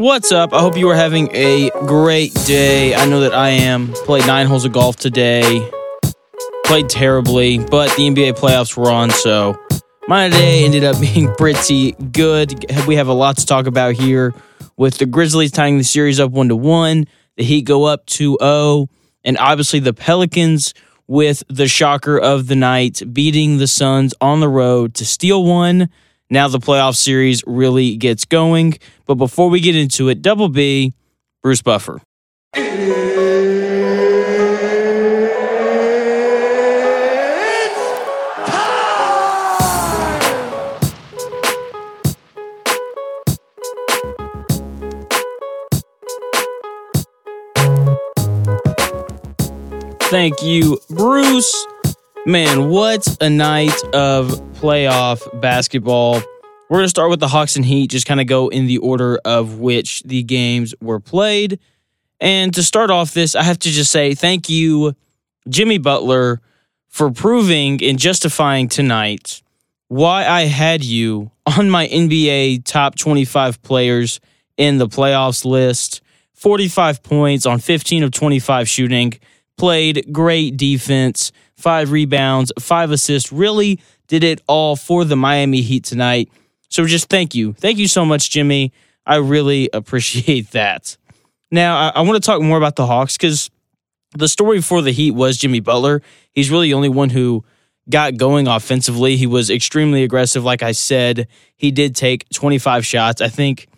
What's 0.00 0.32
up? 0.32 0.54
I 0.54 0.60
hope 0.60 0.78
you 0.78 0.88
are 0.88 0.96
having 0.96 1.28
a 1.36 1.68
great 1.84 2.32
day. 2.46 2.94
I 2.94 3.04
know 3.04 3.20
that 3.20 3.34
I 3.34 3.50
am. 3.50 3.92
Played 3.92 4.26
nine 4.26 4.46
holes 4.46 4.64
of 4.64 4.72
golf 4.72 4.96
today. 4.96 5.70
Played 6.64 6.88
terribly, 6.88 7.58
but 7.58 7.94
the 7.96 8.08
NBA 8.08 8.38
playoffs 8.38 8.74
were 8.78 8.90
on, 8.90 9.10
so 9.10 9.60
my 10.08 10.30
day 10.30 10.64
ended 10.64 10.84
up 10.84 10.98
being 11.02 11.30
pretty 11.34 11.92
good. 11.92 12.64
We 12.86 12.94
have 12.94 13.08
a 13.08 13.12
lot 13.12 13.36
to 13.36 13.44
talk 13.44 13.66
about 13.66 13.92
here 13.92 14.32
with 14.78 14.96
the 14.96 15.04
Grizzlies 15.04 15.50
tying 15.52 15.76
the 15.76 15.84
series 15.84 16.18
up 16.18 16.30
1 16.30 16.48
to 16.48 16.56
1, 16.56 17.04
the 17.36 17.44
Heat 17.44 17.66
go 17.66 17.84
up 17.84 18.06
2-0, 18.06 18.88
and 19.22 19.36
obviously 19.36 19.80
the 19.80 19.92
Pelicans 19.92 20.72
with 21.08 21.42
the 21.50 21.68
shocker 21.68 22.18
of 22.18 22.46
the 22.46 22.56
night 22.56 23.02
beating 23.12 23.58
the 23.58 23.66
Suns 23.66 24.14
on 24.18 24.40
the 24.40 24.48
road 24.48 24.94
to 24.94 25.04
steal 25.04 25.44
one 25.44 25.90
now 26.30 26.48
the 26.48 26.58
playoff 26.58 26.96
series 26.96 27.42
really 27.46 27.96
gets 27.96 28.24
going. 28.24 28.78
But 29.06 29.16
before 29.16 29.50
we 29.50 29.60
get 29.60 29.76
into 29.76 30.08
it, 30.08 30.22
Double 30.22 30.48
B, 30.48 30.94
Bruce 31.42 31.62
Buffer. 31.62 32.00
Thank 50.10 50.42
you, 50.42 50.80
Bruce. 50.90 51.66
Man, 52.26 52.68
what 52.68 53.16
a 53.22 53.30
night 53.30 53.82
of 53.94 54.28
playoff 54.52 55.40
basketball. 55.40 56.20
We're 56.68 56.78
going 56.78 56.84
to 56.84 56.90
start 56.90 57.08
with 57.08 57.18
the 57.18 57.28
Hawks 57.28 57.56
and 57.56 57.64
Heat, 57.64 57.90
just 57.90 58.06
kind 58.06 58.20
of 58.20 58.26
go 58.26 58.48
in 58.48 58.66
the 58.66 58.76
order 58.76 59.18
of 59.24 59.58
which 59.58 60.02
the 60.02 60.22
games 60.22 60.74
were 60.82 61.00
played. 61.00 61.58
And 62.20 62.52
to 62.52 62.62
start 62.62 62.90
off 62.90 63.14
this, 63.14 63.34
I 63.34 63.42
have 63.42 63.58
to 63.60 63.70
just 63.70 63.90
say 63.90 64.14
thank 64.14 64.50
you, 64.50 64.94
Jimmy 65.48 65.78
Butler, 65.78 66.42
for 66.88 67.10
proving 67.10 67.82
and 67.82 67.98
justifying 67.98 68.68
tonight 68.68 69.40
why 69.88 70.26
I 70.26 70.42
had 70.42 70.84
you 70.84 71.30
on 71.58 71.70
my 71.70 71.88
NBA 71.88 72.64
top 72.66 72.96
25 72.96 73.62
players 73.62 74.20
in 74.58 74.76
the 74.76 74.88
playoffs 74.88 75.46
list. 75.46 76.02
45 76.34 77.02
points 77.02 77.46
on 77.46 77.60
15 77.60 78.02
of 78.02 78.10
25 78.10 78.68
shooting, 78.68 79.14
played 79.56 80.12
great 80.12 80.58
defense 80.58 81.32
five 81.60 81.92
rebounds, 81.92 82.52
five 82.58 82.90
assists. 82.90 83.32
Really 83.32 83.80
did 84.08 84.24
it 84.24 84.40
all 84.46 84.76
for 84.76 85.04
the 85.04 85.16
Miami 85.16 85.60
Heat 85.60 85.84
tonight. 85.84 86.30
So 86.68 86.86
just 86.86 87.08
thank 87.08 87.34
you. 87.34 87.52
Thank 87.52 87.78
you 87.78 87.88
so 87.88 88.04
much, 88.04 88.30
Jimmy. 88.30 88.72
I 89.06 89.16
really 89.16 89.70
appreciate 89.72 90.50
that. 90.52 90.96
Now, 91.50 91.76
I, 91.76 91.92
I 91.96 92.00
want 92.02 92.22
to 92.22 92.26
talk 92.26 92.40
more 92.40 92.58
about 92.58 92.76
the 92.76 92.86
Hawks 92.86 93.16
because 93.16 93.50
the 94.16 94.28
story 94.28 94.60
for 94.60 94.82
the 94.82 94.92
Heat 94.92 95.12
was 95.12 95.36
Jimmy 95.36 95.60
Butler. 95.60 96.02
He's 96.32 96.50
really 96.50 96.68
the 96.68 96.74
only 96.74 96.88
one 96.88 97.10
who 97.10 97.44
got 97.88 98.16
going 98.16 98.46
offensively. 98.46 99.16
He 99.16 99.26
was 99.26 99.50
extremely 99.50 100.04
aggressive. 100.04 100.44
Like 100.44 100.62
I 100.62 100.72
said, 100.72 101.28
he 101.56 101.70
did 101.70 101.96
take 101.96 102.28
25 102.30 102.86
shots. 102.86 103.20
I 103.20 103.28
think 103.28 103.68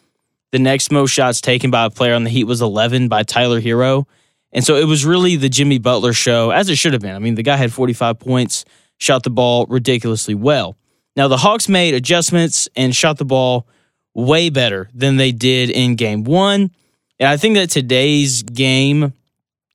the 0.51 0.59
next 0.59 0.93
most 0.93 1.11
shots 1.11 1.41
taken 1.41 1.71
by 1.71 1.87
a 1.87 1.91
player 1.91 2.15
on 2.15 2.25
the 2.25 2.31
Heat 2.31 2.45
was 2.45 2.61
11 2.61 3.09
by 3.09 3.23
Tyler 3.23 3.61
Herro. 3.61 4.07
And 4.53 4.65
so 4.65 4.77
it 4.77 4.85
was 4.85 5.05
really 5.05 5.37
the 5.37 5.49
Jimmy 5.49 5.79
Butler 5.79 6.13
show, 6.13 6.51
as 6.51 6.69
it 6.69 6.77
should 6.77 6.93
have 6.93 7.03
been. 7.03 7.15
I 7.15 7.19
mean, 7.19 7.35
the 7.37 7.43
guy 7.43 7.57
had 7.57 7.73
45 7.73 8.19
points, 8.19 8.65
shot 8.99 9.23
the 9.23 9.31
ball 9.31 9.67
ridiculously 9.67 10.35
well. 10.35 10.77
Now, 11.17 11.29
the 11.29 11.39
Hawks 11.39 11.69
made 11.69 11.95
adjustments 11.95 12.69
and 12.77 12.95
shot 12.95 13.19
the 13.19 13.25
ball 13.25 13.67
way 14.15 14.51
better 14.51 14.89
than 14.95 15.17
they 15.17 15.33
did 15.33 15.71
in 15.71 15.97
game 15.97 16.25
one. 16.25 16.71
And 17.19 17.29
I 17.29 17.37
think 17.37 17.55
that 17.55 17.71
today's 17.71 18.43
game 18.43 19.13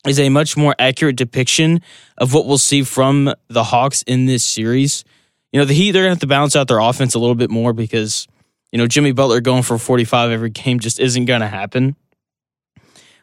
is 0.07 0.19
a 0.19 0.29
much 0.29 0.55
more 0.55 0.75
accurate 0.79 1.15
depiction 1.15 1.81
of 2.17 2.33
what 2.33 2.45
we'll 2.45 2.57
see 2.57 2.83
from 2.83 3.33
the 3.47 3.63
Hawks 3.63 4.03
in 4.03 4.25
this 4.25 4.43
series. 4.43 5.03
You 5.51 5.59
know, 5.59 5.65
the 5.65 5.73
Heat, 5.73 5.91
they're 5.91 6.03
going 6.03 6.11
to 6.11 6.15
have 6.15 6.19
to 6.21 6.27
balance 6.27 6.55
out 6.55 6.67
their 6.67 6.79
offense 6.79 7.15
a 7.15 7.19
little 7.19 7.35
bit 7.35 7.49
more 7.49 7.73
because, 7.73 8.27
you 8.71 8.77
know, 8.77 8.87
Jimmy 8.87 9.11
Butler 9.11 9.41
going 9.41 9.63
for 9.63 9.77
45 9.77 10.31
every 10.31 10.49
game 10.49 10.79
just 10.79 10.99
isn't 10.99 11.25
going 11.25 11.41
to 11.41 11.47
happen. 11.47 11.95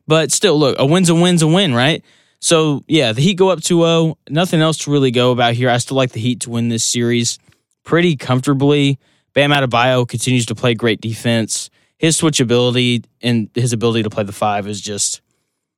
But 0.06 0.32
still, 0.32 0.58
look, 0.58 0.76
a 0.78 0.86
win's 0.86 1.08
a 1.08 1.14
win's 1.14 1.42
a 1.42 1.46
win, 1.46 1.74
right? 1.74 2.02
So, 2.40 2.84
yeah, 2.86 3.12
the 3.12 3.22
Heat 3.22 3.38
go 3.38 3.48
up 3.48 3.62
2 3.62 3.78
0. 3.78 4.18
Nothing 4.28 4.60
else 4.60 4.78
to 4.78 4.90
really 4.90 5.10
go 5.10 5.32
about 5.32 5.54
here. 5.54 5.70
I 5.70 5.78
still 5.78 5.96
like 5.96 6.12
the 6.12 6.20
Heat 6.20 6.40
to 6.40 6.50
win 6.50 6.68
this 6.68 6.84
series 6.84 7.38
pretty 7.84 8.16
comfortably. 8.16 8.98
Bam 9.32 9.50
Adebayo 9.50 10.06
continues 10.06 10.46
to 10.46 10.54
play 10.54 10.74
great 10.74 11.00
defense. 11.00 11.70
His 11.96 12.20
switchability 12.20 13.04
and 13.22 13.48
his 13.54 13.72
ability 13.72 14.02
to 14.02 14.10
play 14.10 14.24
the 14.24 14.32
five 14.32 14.66
is 14.66 14.80
just, 14.80 15.22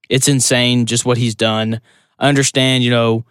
it's 0.08 0.28
insane, 0.28 0.86
just 0.86 1.04
what 1.04 1.18
he's 1.18 1.34
done. 1.34 1.80
I 2.18 2.28
understand, 2.28 2.82
you 2.82 2.90
know, 2.90 3.24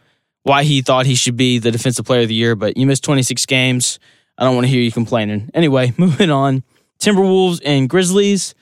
why 0.44 0.64
he 0.64 0.82
thought 0.82 1.06
he 1.06 1.16
should 1.16 1.36
be 1.36 1.60
the 1.60 1.72
defensive 1.72 2.06
player 2.06 2.22
of 2.22 2.28
the 2.28 2.36
year, 2.36 2.56
but 2.56 2.78
you 2.78 2.86
missed 2.86 3.04
26 3.04 3.46
games. 3.48 4.00
I 4.38 4.44
don't 4.44 4.56
want 4.56 4.66
to 4.66 4.72
hear 4.72 4.82
you 4.82 4.92
complaining. 4.92 5.50
Anyway, 5.54 5.94
moving 5.98 6.30
on. 6.30 6.64
Timberwolves 7.00 7.62
and 7.66 7.90
Grizzlies. 7.90 8.56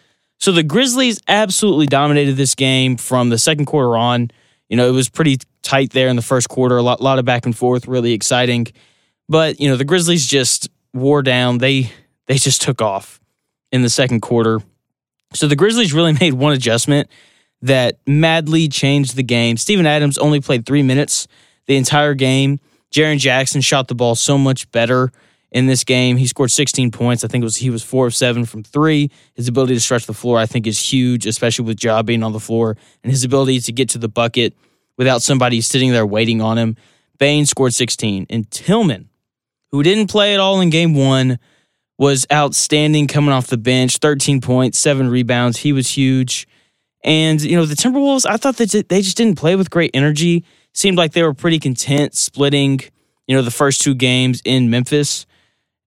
So 0.43 0.51
the 0.51 0.61
Grizzlies 0.61 1.21
absolutely 1.29 1.85
dominated 1.85 2.33
this 2.33 2.53
game 2.53 2.97
from 2.97 3.29
the 3.29 3.37
second 3.37 3.63
quarter 3.63 3.95
on. 3.95 4.29
You 4.67 4.75
know, 4.75 4.89
it 4.89 4.91
was 4.91 5.07
pretty 5.07 5.37
tight 5.61 5.91
there 5.91 6.09
in 6.09 6.17
the 6.17 6.21
first 6.21 6.49
quarter, 6.49 6.75
a 6.75 6.81
lot, 6.81 6.99
lot 6.99 7.17
of 7.17 7.23
back 7.23 7.45
and 7.45 7.55
forth, 7.55 7.87
really 7.87 8.11
exciting. 8.11 8.67
But, 9.29 9.61
you 9.61 9.69
know, 9.69 9.77
the 9.77 9.85
Grizzlies 9.85 10.27
just 10.27 10.67
wore 10.93 11.21
down. 11.21 11.59
They 11.59 11.93
they 12.27 12.35
just 12.35 12.61
took 12.61 12.81
off 12.81 13.21
in 13.71 13.83
the 13.83 13.89
second 13.89 14.19
quarter. 14.19 14.59
So 15.33 15.47
the 15.47 15.55
Grizzlies 15.55 15.93
really 15.93 16.11
made 16.19 16.33
one 16.33 16.51
adjustment 16.51 17.09
that 17.61 17.99
madly 18.05 18.67
changed 18.67 19.15
the 19.15 19.23
game. 19.23 19.55
Steven 19.55 19.85
Adams 19.85 20.17
only 20.17 20.41
played 20.41 20.65
three 20.65 20.83
minutes 20.83 21.25
the 21.67 21.77
entire 21.77 22.15
game. 22.15 22.59
Jaren 22.93 23.17
Jackson 23.17 23.61
shot 23.61 23.87
the 23.87 23.95
ball 23.95 24.13
so 24.13 24.37
much 24.37 24.69
better 24.71 25.09
in 25.53 25.67
this 25.67 25.83
game. 25.83 26.17
He 26.17 26.27
scored 26.27 26.51
16 26.51 26.91
points. 26.91 27.23
I 27.23 27.27
think 27.27 27.43
it 27.43 27.45
was 27.45 27.57
he 27.57 27.69
was 27.69 27.83
four 27.83 28.07
of 28.07 28.15
seven 28.15 28.43
from 28.45 28.63
three. 28.63 29.11
His 29.35 29.47
ability 29.47 29.75
to 29.75 29.79
stretch 29.79 30.05
the 30.05 30.13
floor, 30.13 30.37
I 30.37 30.45
think, 30.45 30.67
is 30.67 30.79
huge, 30.79 31.25
especially 31.25 31.65
with 31.65 31.81
Ja 31.81 32.01
being 32.01 32.23
on 32.23 32.33
the 32.33 32.39
floor 32.39 32.75
and 33.03 33.11
his 33.11 33.23
ability 33.23 33.61
to 33.61 33.71
get 33.71 33.89
to 33.89 33.97
the 33.97 34.09
bucket 34.09 34.55
without 34.97 35.21
somebody 35.21 35.61
sitting 35.61 35.91
there 35.91 36.05
waiting 36.05 36.41
on 36.41 36.57
him. 36.57 36.75
Bane 37.19 37.45
scored 37.45 37.73
16, 37.73 38.25
and 38.29 38.49
Tillman, 38.49 39.09
who 39.71 39.83
didn't 39.83 40.07
play 40.07 40.33
at 40.33 40.39
all 40.39 40.59
in 40.59 40.71
game 40.71 40.95
one, 40.95 41.39
was 41.97 42.25
outstanding 42.31 43.07
coming 43.07 43.31
off 43.31 43.47
the 43.47 43.57
bench. 43.57 43.97
13 43.97 44.41
points, 44.41 44.79
seven 44.79 45.07
rebounds. 45.07 45.59
He 45.59 45.71
was 45.71 45.95
huge. 45.95 46.47
And 47.03 47.41
you 47.41 47.55
know 47.55 47.65
the 47.65 47.75
Timberwolves, 47.75 48.25
I 48.25 48.37
thought 48.37 48.57
that 48.57 48.89
they 48.89 49.01
just 49.01 49.17
didn't 49.17 49.37
play 49.37 49.55
with 49.55 49.69
great 49.69 49.91
energy. 49.93 50.43
Seemed 50.73 50.97
like 50.97 51.11
they 51.11 51.21
were 51.21 51.35
pretty 51.35 51.59
content 51.59 52.15
splitting, 52.15 52.79
you 53.27 53.35
know, 53.35 53.43
the 53.43 53.51
first 53.51 53.81
two 53.81 53.93
games 53.93 54.41
in 54.43 54.71
Memphis. 54.71 55.27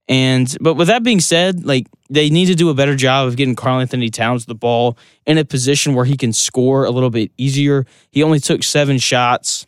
And 0.09 0.57
but 0.61 0.75
with 0.75 0.87
that 0.87 1.03
being 1.03 1.21
said, 1.21 1.65
like 1.65 1.89
they 2.09 2.31
need 2.31 2.47
to 2.47 2.55
do 2.55 2.71
a 2.71 2.75
better 2.75 2.95
job 2.95 3.27
of 3.27 3.37
getting 3.37 3.57
Karl-Anthony 3.57 4.09
Towns 4.09 4.47
the 4.47 4.55
ball 4.55 4.97
in 5.27 5.39
a 5.39 5.45
position 5.45 5.95
where 5.95 6.05
he 6.05 6.17
can 6.17 6.33
score 6.33 6.85
a 6.85 6.91
little 6.91 7.11
bit 7.11 7.33
easier. 7.37 7.87
He 8.11 8.23
only 8.23 8.39
took 8.39 8.63
seven 8.63 8.99
shots. 8.99 9.67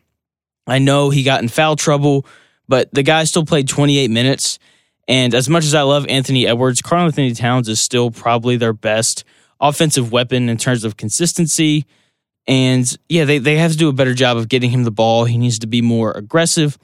I 0.67 0.79
know 0.79 1.11
he 1.11 1.25
got 1.25 1.43
in 1.43 1.49
foul 1.49 1.75
trouble, 1.75 2.25
but 2.69 2.93
the 2.93 3.03
guy 3.03 3.25
still 3.25 3.45
played 3.45 3.69
28 3.69 4.11
minutes. 4.11 4.59
And 5.09 5.35
as 5.35 5.49
much 5.49 5.65
as 5.65 5.75
I 5.75 5.83
love 5.83 6.07
Anthony 6.07 6.47
Edwards, 6.47 6.83
Karl-Anthony 6.83 7.35
Towns 7.35 7.69
is 7.69 7.81
still 7.81 8.11
probably 8.11 8.57
their 8.59 8.75
best 8.75 9.25
offensive 9.61 10.13
weapon 10.13 10.49
in 10.49 10.59
terms 10.59 10.85
of 10.85 10.97
consistency. 10.97 11.87
And 12.47 12.97
yeah, 13.09 13.25
they, 13.25 13.39
they 13.39 13.57
have 13.57 13.73
to 13.73 13.79
do 13.79 13.89
a 13.89 13.93
better 13.93 14.15
job 14.15 14.37
of 14.37 14.49
getting 14.49 14.71
him 14.71 14.85
the 14.85 14.91
ball. 14.91 15.25
He 15.25 15.39
needs 15.39 15.59
to 15.61 15.67
be 15.67 15.83
more 15.83 16.13
aggressive. 16.13 16.79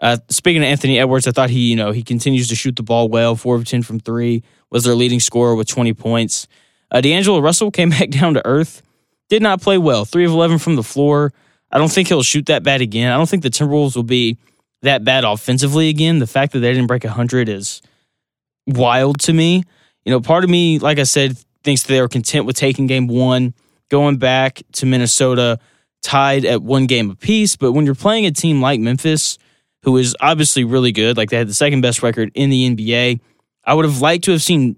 Uh, 0.00 0.16
speaking 0.28 0.62
of 0.62 0.66
Anthony 0.68 0.98
Edwards, 0.98 1.26
I 1.26 1.32
thought 1.32 1.50
he, 1.50 1.70
you 1.70 1.76
know, 1.76 1.92
he 1.92 2.02
continues 2.02 2.48
to 2.48 2.54
shoot 2.54 2.76
the 2.76 2.82
ball 2.82 3.08
well. 3.08 3.36
Four 3.36 3.56
of 3.56 3.64
ten 3.64 3.82
from 3.82 4.00
three 4.00 4.42
was 4.70 4.84
their 4.84 4.94
leading 4.94 5.20
scorer 5.20 5.54
with 5.54 5.68
20 5.68 5.92
points. 5.94 6.48
Uh, 6.90 7.00
D'Angelo 7.00 7.40
Russell 7.40 7.70
came 7.72 7.90
back 7.90 8.10
down 8.10 8.34
to 8.34 8.46
earth. 8.46 8.82
Did 9.28 9.42
not 9.42 9.60
play 9.60 9.78
well. 9.78 10.04
Three 10.04 10.24
of 10.24 10.32
11 10.32 10.58
from 10.58 10.76
the 10.76 10.82
floor. 10.82 11.32
I 11.70 11.78
don't 11.78 11.90
think 11.90 12.08
he'll 12.08 12.22
shoot 12.22 12.46
that 12.46 12.62
bad 12.62 12.80
again. 12.80 13.12
I 13.12 13.16
don't 13.16 13.28
think 13.28 13.42
the 13.42 13.50
Timberwolves 13.50 13.94
will 13.94 14.02
be 14.02 14.38
that 14.82 15.04
bad 15.04 15.24
offensively 15.24 15.88
again. 15.88 16.18
The 16.18 16.26
fact 16.26 16.52
that 16.52 16.60
they 16.60 16.72
didn't 16.72 16.88
break 16.88 17.04
100 17.04 17.48
is 17.48 17.80
wild 18.66 19.20
to 19.20 19.32
me. 19.32 19.62
You 20.04 20.12
know, 20.12 20.20
part 20.20 20.42
of 20.42 20.50
me, 20.50 20.78
like 20.78 20.98
I 20.98 21.04
said, 21.04 21.38
thinks 21.62 21.84
they 21.84 22.00
are 22.00 22.08
content 22.08 22.46
with 22.46 22.56
taking 22.56 22.86
game 22.86 23.06
one, 23.06 23.54
going 23.88 24.16
back 24.16 24.62
to 24.72 24.86
Minnesota, 24.86 25.60
tied 26.02 26.44
at 26.44 26.62
one 26.62 26.86
game 26.86 27.10
apiece. 27.10 27.54
But 27.54 27.72
when 27.72 27.84
you're 27.84 27.94
playing 27.94 28.26
a 28.26 28.32
team 28.32 28.60
like 28.60 28.80
Memphis, 28.80 29.38
who 29.82 29.96
is 29.96 30.16
obviously 30.20 30.64
really 30.64 30.92
good. 30.92 31.16
Like 31.16 31.30
they 31.30 31.38
had 31.38 31.48
the 31.48 31.54
second 31.54 31.80
best 31.80 32.02
record 32.02 32.30
in 32.34 32.50
the 32.50 32.74
NBA. 32.74 33.20
I 33.64 33.74
would 33.74 33.84
have 33.84 34.00
liked 34.00 34.24
to 34.24 34.32
have 34.32 34.42
seen 34.42 34.76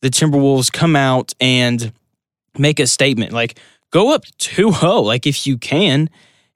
the 0.00 0.10
Timberwolves 0.10 0.72
come 0.72 0.96
out 0.96 1.32
and 1.40 1.92
make 2.58 2.78
a 2.78 2.86
statement, 2.86 3.32
like 3.32 3.58
go 3.90 4.14
up 4.14 4.24
2 4.38 4.72
0, 4.72 5.00
like 5.00 5.26
if 5.26 5.46
you 5.46 5.58
can. 5.58 6.10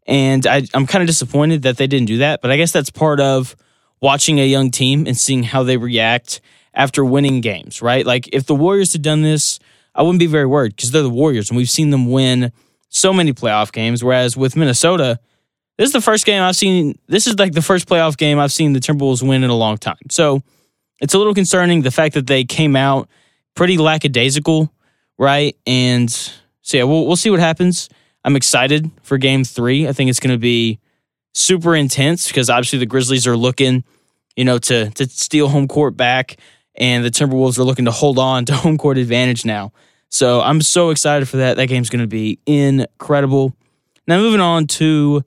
And 0.06 0.46
I, 0.46 0.62
I'm 0.74 0.86
kind 0.86 1.02
of 1.02 1.06
disappointed 1.06 1.62
that 1.62 1.76
they 1.76 1.86
didn't 1.86 2.06
do 2.06 2.18
that, 2.18 2.40
but 2.40 2.50
I 2.50 2.56
guess 2.56 2.72
that's 2.72 2.90
part 2.90 3.20
of 3.20 3.56
watching 4.00 4.38
a 4.38 4.46
young 4.46 4.70
team 4.70 5.06
and 5.06 5.16
seeing 5.16 5.42
how 5.42 5.62
they 5.62 5.76
react 5.76 6.40
after 6.74 7.04
winning 7.04 7.40
games, 7.40 7.82
right? 7.82 8.06
Like 8.06 8.28
if 8.32 8.46
the 8.46 8.54
Warriors 8.54 8.92
had 8.92 9.02
done 9.02 9.22
this, 9.22 9.58
I 9.94 10.02
wouldn't 10.02 10.20
be 10.20 10.26
very 10.26 10.46
worried 10.46 10.76
because 10.76 10.92
they're 10.92 11.02
the 11.02 11.10
Warriors 11.10 11.50
and 11.50 11.56
we've 11.56 11.68
seen 11.68 11.90
them 11.90 12.10
win 12.10 12.52
so 12.88 13.12
many 13.12 13.32
playoff 13.32 13.72
games. 13.72 14.02
Whereas 14.02 14.36
with 14.36 14.56
Minnesota, 14.56 15.18
this 15.78 15.86
is 15.86 15.92
the 15.92 16.00
first 16.00 16.26
game 16.26 16.42
I've 16.42 16.56
seen. 16.56 16.98
This 17.06 17.26
is 17.26 17.38
like 17.38 17.52
the 17.52 17.62
first 17.62 17.88
playoff 17.88 18.16
game 18.16 18.38
I've 18.38 18.52
seen 18.52 18.72
the 18.72 18.80
Timberwolves 18.80 19.26
win 19.26 19.44
in 19.44 19.50
a 19.50 19.56
long 19.56 19.78
time. 19.78 19.96
So 20.10 20.42
it's 21.00 21.14
a 21.14 21.18
little 21.18 21.34
concerning 21.34 21.82
the 21.82 21.92
fact 21.92 22.14
that 22.14 22.26
they 22.26 22.44
came 22.44 22.74
out 22.74 23.08
pretty 23.54 23.78
lackadaisical, 23.78 24.72
right? 25.18 25.56
And 25.66 26.10
so 26.62 26.76
yeah, 26.76 26.82
we'll 26.82 27.06
we'll 27.06 27.16
see 27.16 27.30
what 27.30 27.38
happens. 27.40 27.88
I'm 28.24 28.34
excited 28.34 28.90
for 29.02 29.18
Game 29.18 29.44
Three. 29.44 29.86
I 29.86 29.92
think 29.92 30.10
it's 30.10 30.20
going 30.20 30.34
to 30.34 30.38
be 30.38 30.80
super 31.32 31.76
intense 31.76 32.26
because 32.26 32.50
obviously 32.50 32.80
the 32.80 32.86
Grizzlies 32.86 33.26
are 33.28 33.36
looking, 33.36 33.84
you 34.34 34.44
know, 34.44 34.58
to 34.58 34.90
to 34.90 35.08
steal 35.08 35.48
home 35.48 35.68
court 35.68 35.96
back, 35.96 36.38
and 36.74 37.04
the 37.04 37.10
Timberwolves 37.10 37.56
are 37.56 37.64
looking 37.64 37.84
to 37.84 37.92
hold 37.92 38.18
on 38.18 38.44
to 38.46 38.54
home 38.54 38.78
court 38.78 38.98
advantage 38.98 39.44
now. 39.44 39.72
So 40.08 40.40
I'm 40.40 40.60
so 40.60 40.90
excited 40.90 41.28
for 41.28 41.36
that. 41.36 41.56
That 41.56 41.66
game's 41.66 41.88
going 41.88 42.00
to 42.00 42.08
be 42.08 42.40
incredible. 42.46 43.54
Now 44.08 44.18
moving 44.18 44.40
on 44.40 44.66
to 44.68 45.22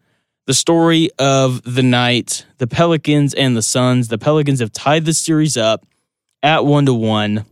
the 0.48 0.54
story 0.54 1.10
of 1.20 1.62
the 1.64 1.84
night, 1.84 2.46
the 2.58 2.68
Pelicans 2.68 3.34
and 3.34 3.56
the 3.56 3.62
Suns. 3.62 4.08
The 4.08 4.18
Pelicans 4.18 4.60
have 4.60 4.72
tied 4.72 5.06
the 5.06 5.14
series 5.14 5.58
up 5.58 5.86
at 6.42 6.66
one 6.66 6.86
to 6.88 6.94
one. 6.94 7.46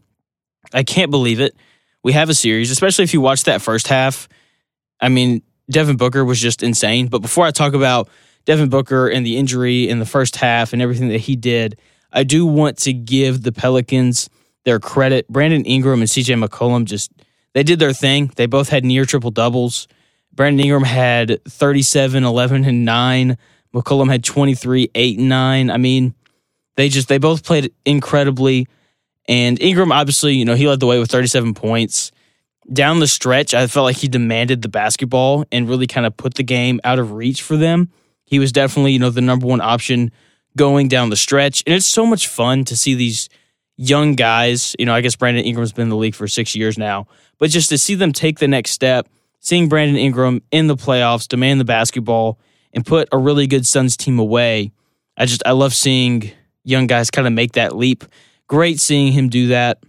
I 0.73 0.83
can't 0.83 1.11
believe 1.11 1.39
it. 1.39 1.55
We 2.03 2.13
have 2.13 2.29
a 2.29 2.33
series, 2.33 2.71
especially 2.71 3.03
if 3.03 3.13
you 3.13 3.21
watch 3.21 3.43
that 3.43 3.61
first 3.61 3.87
half. 3.87 4.27
I 4.99 5.09
mean, 5.09 5.41
Devin 5.69 5.97
Booker 5.97 6.25
was 6.25 6.39
just 6.39 6.63
insane. 6.63 7.07
But 7.07 7.19
before 7.19 7.45
I 7.45 7.51
talk 7.51 7.73
about 7.73 8.09
Devin 8.45 8.69
Booker 8.69 9.07
and 9.07 9.25
the 9.25 9.37
injury 9.37 9.87
in 9.87 9.99
the 9.99 10.05
first 10.05 10.37
half 10.37 10.73
and 10.73 10.81
everything 10.81 11.09
that 11.09 11.21
he 11.21 11.35
did, 11.35 11.79
I 12.11 12.23
do 12.23 12.45
want 12.45 12.77
to 12.79 12.93
give 12.93 13.43
the 13.43 13.51
Pelicans 13.51 14.29
their 14.65 14.79
credit. 14.79 15.27
Brandon 15.27 15.63
Ingram 15.65 15.99
and 15.99 16.09
CJ 16.09 16.43
McCollum 16.43 16.85
just 16.85 17.11
they 17.53 17.63
did 17.63 17.79
their 17.79 17.93
thing. 17.93 18.31
They 18.35 18.45
both 18.45 18.69
had 18.69 18.83
near 18.83 19.05
triple 19.05 19.31
doubles. 19.31 19.87
Brandon 20.39 20.65
Ingram 20.65 20.83
had 20.83 21.43
37, 21.43 22.23
11, 22.23 22.63
and 22.63 22.85
9. 22.85 23.37
McCollum 23.73 24.09
had 24.09 24.23
23, 24.23 24.89
8, 24.95 25.19
and 25.19 25.27
9. 25.27 25.69
I 25.69 25.75
mean, 25.75 26.15
they 26.77 26.87
just 26.87 27.09
they 27.09 27.17
both 27.17 27.43
played 27.43 27.73
incredibly. 27.83 28.65
And 29.27 29.61
Ingram, 29.61 29.91
obviously, 29.91 30.35
you 30.35 30.45
know, 30.45 30.55
he 30.55 30.65
led 30.65 30.79
the 30.79 30.85
way 30.85 30.97
with 30.97 31.11
37 31.11 31.55
points. 31.55 32.13
Down 32.71 33.01
the 33.01 33.07
stretch, 33.07 33.53
I 33.53 33.67
felt 33.67 33.83
like 33.83 33.97
he 33.97 34.07
demanded 34.07 34.61
the 34.61 34.69
basketball 34.69 35.43
and 35.51 35.67
really 35.67 35.87
kind 35.87 36.07
of 36.07 36.15
put 36.15 36.35
the 36.35 36.43
game 36.43 36.79
out 36.85 36.99
of 36.99 37.11
reach 37.11 37.41
for 37.41 37.57
them. 37.57 37.91
He 38.23 38.39
was 38.39 38.53
definitely, 38.53 38.93
you 38.93 38.99
know, 38.99 39.09
the 39.09 39.19
number 39.19 39.45
one 39.45 39.59
option 39.59 40.09
going 40.55 40.87
down 40.87 41.09
the 41.09 41.17
stretch. 41.17 41.63
And 41.67 41.75
it's 41.75 41.85
so 41.85 42.05
much 42.05 42.29
fun 42.29 42.63
to 42.63 42.77
see 42.77 42.93
these 42.95 43.27
young 43.75 44.15
guys. 44.15 44.73
You 44.79 44.85
know, 44.85 44.93
I 44.93 45.01
guess 45.01 45.17
Brandon 45.17 45.43
Ingram's 45.43 45.73
been 45.73 45.83
in 45.83 45.89
the 45.89 45.97
league 45.97 46.15
for 46.15 46.29
six 46.29 46.55
years 46.55 46.77
now, 46.77 47.07
but 47.39 47.49
just 47.49 47.67
to 47.71 47.77
see 47.77 47.95
them 47.95 48.13
take 48.13 48.39
the 48.39 48.47
next 48.47 48.71
step, 48.71 49.09
seeing 49.39 49.69
Brandon 49.69 49.97
Ingram 49.97 50.41
in 50.51 50.67
the 50.67 50.75
playoffs, 50.75 51.27
demand 51.27 51.59
the 51.59 51.65
basketball, 51.65 52.39
and 52.73 52.85
put 52.85 53.07
a 53.11 53.17
really 53.17 53.47
good 53.47 53.65
Suns 53.65 53.97
team 53.97 54.19
away. 54.19 54.71
I 55.17 55.25
just, 55.25 55.43
I 55.45 55.51
love 55.51 55.73
seeing 55.73 56.31
young 56.63 56.87
guys 56.87 57.11
kind 57.11 57.27
of 57.27 57.33
make 57.33 57.53
that 57.53 57.75
leap. 57.75 58.05
Great 58.47 58.79
seeing 58.79 59.11
him 59.11 59.29
do 59.29 59.47
that. 59.47 59.81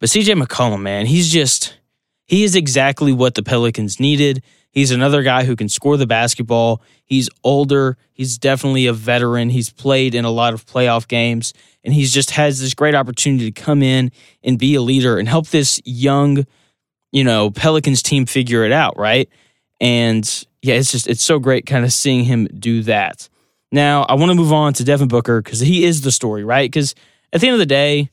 But 0.00 0.08
CJ 0.08 0.40
McCollum, 0.40 0.82
man, 0.82 1.06
he's 1.06 1.30
just, 1.32 1.78
he 2.24 2.44
is 2.44 2.54
exactly 2.54 3.12
what 3.12 3.34
the 3.34 3.42
Pelicans 3.42 3.98
needed. 3.98 4.42
He's 4.70 4.90
another 4.90 5.22
guy 5.22 5.44
who 5.44 5.56
can 5.56 5.68
score 5.68 5.96
the 5.96 6.06
basketball. 6.06 6.82
He's 7.04 7.28
older. 7.42 7.96
He's 8.12 8.38
definitely 8.38 8.86
a 8.86 8.92
veteran. 8.92 9.50
He's 9.50 9.70
played 9.70 10.14
in 10.14 10.24
a 10.24 10.30
lot 10.30 10.54
of 10.54 10.66
playoff 10.66 11.08
games, 11.08 11.54
and 11.82 11.94
he's 11.94 12.12
just 12.12 12.32
has 12.32 12.60
this 12.60 12.74
great 12.74 12.94
opportunity 12.94 13.50
to 13.50 13.62
come 13.62 13.82
in 13.82 14.12
and 14.44 14.58
be 14.58 14.74
a 14.74 14.82
leader 14.82 15.18
and 15.18 15.28
help 15.28 15.48
this 15.48 15.80
young, 15.84 16.46
you 17.12 17.24
know, 17.24 17.50
Pelicans 17.50 18.02
team 18.02 18.26
figure 18.26 18.64
it 18.64 18.72
out, 18.72 18.98
right? 18.98 19.28
And 19.80 20.46
yeah, 20.62 20.74
it's 20.74 20.92
just 20.92 21.06
it's 21.06 21.22
so 21.22 21.38
great 21.38 21.66
kind 21.66 21.84
of 21.84 21.92
seeing 21.92 22.24
him 22.24 22.46
do 22.46 22.82
that. 22.84 23.28
Now, 23.70 24.02
I 24.04 24.14
want 24.14 24.30
to 24.30 24.34
move 24.34 24.52
on 24.52 24.72
to 24.74 24.84
Devin 24.84 25.08
Booker 25.08 25.42
because 25.42 25.60
he 25.60 25.84
is 25.84 26.00
the 26.00 26.12
story, 26.12 26.44
right? 26.44 26.70
Because 26.70 26.94
at 27.32 27.40
the 27.40 27.46
end 27.46 27.54
of 27.54 27.60
the 27.60 27.66
day, 27.66 28.10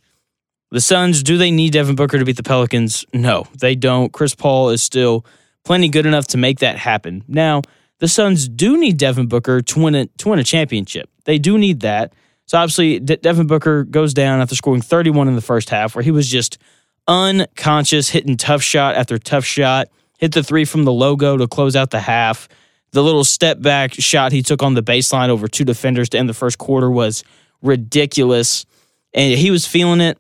the 0.72 0.82
Suns, 0.82 1.24
do 1.24 1.38
they 1.38 1.52
need 1.52 1.72
Devin 1.72 1.96
Booker 1.96 2.20
to 2.20 2.26
beat 2.26 2.38
the 2.38 2.44
Pelicans? 2.44 3.06
No, 3.14 3.48
they 3.60 3.76
don't. 3.76 4.12
Chris 4.12 4.36
Paul 4.36 4.70
is 4.70 4.84
still 4.84 5.26
plenty 5.64 5.88
good 5.88 6.06
enough 6.06 6.28
to 6.28 6.38
make 6.38 6.60
that 6.60 6.78
happen. 6.78 7.24
Now, 7.28 7.62
the 8.00 8.08
Suns 8.08 8.50
do 8.50 8.78
need 8.78 8.98
Devin 8.98 9.28
Booker 9.28 9.62
to 9.62 9.80
win 9.80 9.96
a, 9.96 10.06
to 10.06 10.30
win 10.30 10.40
a 10.40 10.44
championship. 10.44 11.10
They 11.24 11.40
do 11.40 11.58
need 11.58 11.82
that. 11.82 12.14
So 12.46 12.58
obviously, 12.58 13.00
De- 13.00 13.18
Devin 13.18 13.48
Booker 13.48 13.84
goes 13.86 14.14
down 14.14 14.42
after 14.42 14.56
scoring 14.56 14.82
31 14.82 15.28
in 15.28 15.36
the 15.36 15.42
first 15.42 15.70
half, 15.70 15.96
where 15.96 16.04
he 16.04 16.12
was 16.12 16.30
just 16.30 16.58
unconscious, 17.08 18.10
hitting 18.10 18.38
tough 18.38 18.62
shot 18.62 18.96
after 18.96 19.18
tough 19.18 19.46
shot. 19.46 19.90
Hit 20.18 20.34
the 20.34 20.44
three 20.44 20.66
from 20.66 20.84
the 20.84 20.94
logo 20.94 21.38
to 21.38 21.48
close 21.48 21.76
out 21.76 21.92
the 21.92 22.00
half. 22.00 22.48
The 22.92 23.04
little 23.04 23.24
step 23.24 23.62
back 23.62 23.94
shot 23.94 24.32
he 24.32 24.42
took 24.42 24.64
on 24.64 24.74
the 24.74 24.84
baseline 24.84 25.30
over 25.30 25.48
two 25.48 25.66
defenders 25.66 26.10
to 26.10 26.18
end 26.18 26.30
the 26.30 26.34
first 26.34 26.58
quarter 26.58 26.90
was 26.90 27.24
ridiculous. 27.62 28.66
And 29.14 29.38
he 29.38 29.52
was 29.52 29.68
feeling 29.68 30.02
it. 30.02 30.20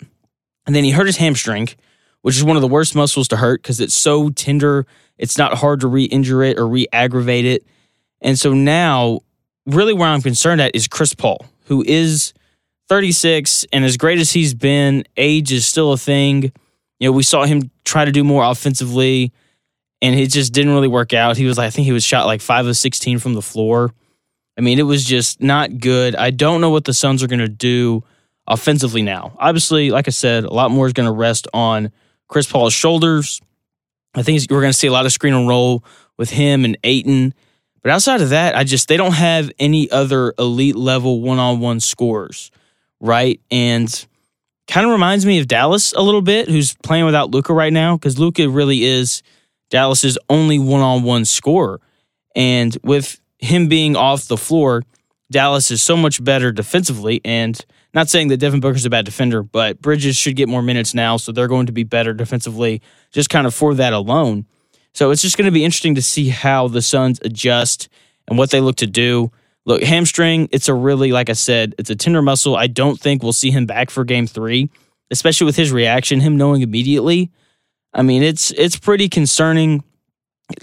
And 0.66 0.76
then 0.76 0.84
he 0.84 0.92
hurt 0.92 1.08
his 1.08 1.18
hamstring, 1.18 1.70
which 2.22 2.36
is 2.36 2.44
one 2.44 2.58
of 2.58 2.62
the 2.62 2.68
worst 2.68 2.96
muscles 2.96 3.28
to 3.30 3.38
hurt 3.38 3.62
because 3.62 3.80
it's 3.80 3.94
so 3.94 4.30
tender. 4.30 4.86
It's 5.18 5.38
not 5.38 5.58
hard 5.60 5.80
to 5.82 5.88
re 5.88 6.04
injure 6.04 6.44
it 6.44 6.60
or 6.60 6.68
re 6.68 6.88
aggravate 6.92 7.46
it. 7.46 7.66
And 8.22 8.38
so 8.38 8.54
now, 8.54 9.20
really, 9.66 9.94
where 9.94 10.10
I'm 10.10 10.22
concerned 10.22 10.60
at 10.60 10.76
is 10.76 10.88
Chris 10.88 11.14
Paul, 11.14 11.46
who 11.66 11.84
is 11.86 12.34
36. 12.90 13.66
And 13.72 13.86
as 13.86 13.98
great 13.98 14.20
as 14.20 14.32
he's 14.32 14.54
been, 14.54 15.06
age 15.16 15.52
is 15.52 15.66
still 15.66 15.94
a 15.94 15.98
thing. 15.98 16.52
You 17.00 17.10
know, 17.10 17.12
we 17.12 17.24
saw 17.24 17.46
him 17.46 17.72
try 17.84 18.06
to 18.06 18.12
do 18.12 18.24
more 18.24 18.44
offensively, 18.44 19.34
and 20.02 20.18
it 20.18 20.32
just 20.32 20.54
didn't 20.54 20.74
really 20.74 20.88
work 20.88 21.14
out. 21.14 21.38
He 21.38 21.46
was, 21.46 21.58
like 21.58 21.68
I 21.68 21.70
think 21.70 21.86
he 21.86 21.92
was 21.92 22.04
shot 22.04 22.26
like 22.26 22.42
5 22.42 22.68
of 22.68 22.78
16 22.78 23.20
from 23.20 23.34
the 23.34 23.42
floor. 23.42 23.94
I 24.58 24.62
mean, 24.62 24.80
it 24.80 24.84
was 24.84 25.04
just 25.04 25.42
not 25.42 25.80
good. 25.80 26.16
I 26.16 26.32
don't 26.32 26.62
know 26.62 26.70
what 26.70 26.86
the 26.86 26.94
Suns 26.94 27.22
are 27.22 27.28
going 27.28 27.40
to 27.40 27.50
do 27.50 28.04
offensively 28.48 29.02
now. 29.02 29.36
Obviously, 29.38 29.92
like 29.92 30.08
I 30.08 30.12
said, 30.12 30.46
a 30.46 30.54
lot 30.54 30.72
more 30.72 30.88
is 30.88 30.94
going 30.94 31.08
to 31.08 31.12
rest 31.12 31.48
on 31.54 31.92
Chris 32.28 32.50
Paul's 32.50 32.74
shoulders. 32.74 33.42
I 34.14 34.24
think 34.24 34.42
we're 34.50 34.62
going 34.62 34.72
to 34.72 34.78
see 34.78 34.88
a 34.88 34.94
lot 34.94 35.06
of 35.06 35.12
screen 35.12 35.34
and 35.34 35.48
roll 35.48 35.84
with 36.18 36.30
him 36.30 36.64
and 36.64 36.78
Ayton. 36.84 37.34
But 37.82 37.92
outside 37.92 38.22
of 38.22 38.30
that, 38.30 38.56
I 38.56 38.64
just 38.64 38.88
they 38.88 38.98
don't 38.98 39.14
have 39.14 39.52
any 39.60 39.92
other 39.92 40.34
elite 40.40 40.76
level 40.76 41.22
one 41.22 41.38
on 41.38 41.60
one 41.60 41.80
scores, 41.80 42.50
right? 43.00 43.40
And 43.52 44.08
kind 44.68 44.86
of 44.86 44.92
reminds 44.92 45.26
me 45.26 45.40
of 45.40 45.48
Dallas 45.48 45.94
a 45.94 46.02
little 46.02 46.22
bit, 46.22 46.48
who's 46.48 46.76
playing 46.84 47.06
without 47.06 47.32
Luka 47.32 47.54
right 47.54 47.74
now, 47.74 47.96
because 47.96 48.18
Luka 48.20 48.48
really 48.50 48.84
is 48.84 49.22
Dallas's 49.70 50.18
only 50.30 50.60
one 50.60 50.82
on 50.82 51.04
one 51.04 51.26
scorer. 51.26 51.80
And 52.36 52.78
with 52.84 53.20
him 53.40 53.68
being 53.68 53.96
off 53.96 54.28
the 54.28 54.38
floor, 54.38 54.84
Dallas 55.32 55.72
is 55.72 55.82
so 55.82 55.96
much 55.96 56.24
better 56.24 56.52
defensively. 56.52 57.22
And 57.24 57.64
not 57.94 58.10
saying 58.10 58.28
that 58.28 58.38
Devin 58.38 58.60
Booker's 58.60 58.86
a 58.86 58.90
bad 58.90 59.06
defender, 59.06 59.42
but 59.42 59.82
Bridges 59.82 60.18
should 60.18 60.36
get 60.36 60.50
more 60.50 60.62
minutes 60.62 60.94
now, 60.94 61.18
so 61.18 61.32
they're 61.32 61.48
going 61.48 61.68
to 61.68 61.72
be 61.72 61.84
better 61.84 62.14
defensively 62.14 62.82
just 63.12 63.30
kind 63.30 63.48
of 63.48 63.54
for 63.54 63.74
that 63.76 63.94
alone. 63.94 64.46
So 64.94 65.12
it's 65.12 65.22
just 65.22 65.38
going 65.38 65.46
to 65.46 65.52
be 65.52 65.64
interesting 65.64 65.96
to 65.96 66.02
see 66.02 66.30
how 66.30 66.68
the 66.68 66.82
Suns 66.82 67.20
adjust 67.24 67.90
and 68.28 68.38
what 68.38 68.52
they 68.52 68.62
look 68.62 68.78
to 68.78 68.88
do. 68.88 69.32
Look, 69.66 69.82
hamstring, 69.82 70.48
it's 70.52 70.70
a 70.70 70.74
really, 70.74 71.12
like 71.12 71.30
I 71.30 71.34
said, 71.34 71.74
it's 71.80 71.90
a 71.90 71.96
tender 71.96 72.22
muscle. 72.22 72.56
I 72.56 72.68
don't 72.68 73.00
think 73.00 73.24
we'll 73.24 73.34
see 73.34 73.50
him 73.50 73.66
back 73.66 73.90
for 73.90 74.04
game 74.04 74.28
three, 74.28 74.70
especially 75.10 75.46
with 75.46 75.56
his 75.56 75.72
reaction, 75.72 76.20
him 76.20 76.38
knowing 76.38 76.62
immediately. 76.62 77.32
I 77.94 78.04
mean, 78.04 78.22
it's 78.22 78.52
it's 78.52 78.78
pretty 78.78 79.10
concerning. 79.10 79.84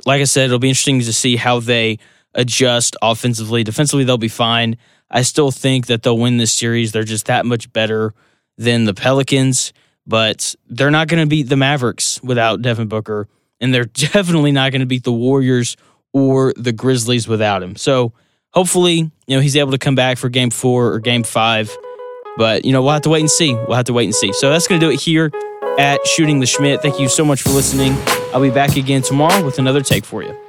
Like 0.07 0.21
I 0.21 0.25
said, 0.25 0.47
it'll 0.47 0.61
be 0.61 0.69
interesting 0.69 1.01
to 1.01 1.13
see 1.13 1.35
how 1.35 1.59
they 1.59 1.99
adjust 2.35 2.95
offensively. 3.03 3.65
Defensively, 3.65 4.05
they'll 4.05 4.19
be 4.19 4.29
fine. 4.29 4.77
I 5.11 5.23
still 5.23 5.51
think 5.51 5.87
that 5.87 6.03
they'll 6.03 6.17
win 6.17 6.37
this 6.37 6.53
series. 6.53 6.93
They're 6.93 7.03
just 7.03 7.27
that 7.27 7.45
much 7.45 7.73
better 7.73 8.15
than 8.57 8.85
the 8.85 8.95
Pelicans, 8.95 9.73
but 10.07 10.55
they're 10.69 10.91
not 10.91 11.09
going 11.09 11.23
to 11.23 11.29
beat 11.29 11.49
the 11.49 11.57
Mavericks 11.57 12.23
without 12.23 12.63
Devin 12.63 12.87
Booker, 12.87 13.29
and 13.61 13.75
they're 13.75 13.85
definitely 14.13 14.53
not 14.53 14.71
going 14.71 14.81
to 14.81 14.87
beat 14.87 15.05
the 15.05 15.13
Warriors 15.13 15.77
or 16.13 16.53
the 16.57 16.73
Grizzlies 16.73 17.27
without 17.27 17.63
him. 17.63 17.75
So 17.75 18.13
hopefully, 18.53 19.11
you 19.27 19.37
know, 19.37 19.41
he's 19.41 19.57
able 19.57 19.73
to 19.73 19.79
come 19.79 19.95
back 19.95 20.19
for 20.19 20.29
game 20.29 20.51
four 20.51 20.93
or 20.93 20.99
game 20.99 21.23
five. 21.23 21.77
But, 22.37 22.65
you 22.65 22.73
know, 22.73 22.83
we'll 22.83 22.93
have 22.93 23.03
to 23.03 23.11
wait 23.11 23.21
and 23.21 23.31
see. 23.31 23.55
We'll 23.55 23.75
have 23.75 23.87
to 23.87 23.93
wait 23.93 24.07
and 24.07 24.15
see. 24.15 24.33
So 24.33 24.51
that's 24.51 24.67
going 24.67 24.81
to 24.81 24.87
do 24.87 24.91
it 24.91 25.01
here 25.01 25.31
at 25.79 26.07
Shooting 26.07 26.41
the 26.41 26.47
Shmitt. 26.47 26.81
Thank 26.81 26.99
you 26.99 27.09
so 27.09 27.25
much 27.25 27.43
for 27.43 27.51
listening. 27.51 27.93
I'll 28.33 28.41
be 28.41 28.51
back 28.51 28.77
again 28.77 29.03
tomorrow 29.03 29.45
with 29.45 29.59
another 29.59 29.83
take 29.83 30.05
for 30.05 30.23
you. 30.23 30.42